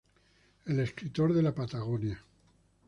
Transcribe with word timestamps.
El 0.65 0.79
escritor 0.79 1.31
de 1.31 1.43
la 1.43 1.53
Patagonia 1.53 2.19